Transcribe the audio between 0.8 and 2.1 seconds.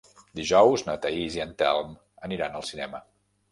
na Thaís i en Telm